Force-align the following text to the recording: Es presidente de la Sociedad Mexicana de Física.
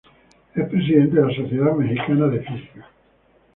Es 0.55 0.67
presidente 0.67 1.19
de 1.21 1.27
la 1.27 1.35
Sociedad 1.35 1.75
Mexicana 1.75 2.25
de 2.25 2.39
Física. 2.39 2.87